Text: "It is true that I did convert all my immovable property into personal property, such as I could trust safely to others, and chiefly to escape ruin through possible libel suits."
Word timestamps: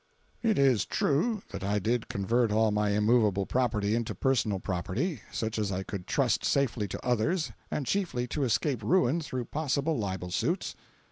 "It 0.41 0.57
is 0.57 0.83
true 0.87 1.43
that 1.51 1.63
I 1.63 1.77
did 1.77 2.07
convert 2.07 2.51
all 2.51 2.71
my 2.71 2.89
immovable 2.89 3.45
property 3.45 3.93
into 3.93 4.15
personal 4.15 4.57
property, 4.59 5.21
such 5.31 5.59
as 5.59 5.71
I 5.71 5.83
could 5.83 6.07
trust 6.07 6.43
safely 6.43 6.87
to 6.87 7.05
others, 7.05 7.51
and 7.69 7.85
chiefly 7.85 8.25
to 8.29 8.43
escape 8.43 8.81
ruin 8.81 9.21
through 9.21 9.45
possible 9.45 9.99
libel 9.99 10.31
suits." 10.31 10.73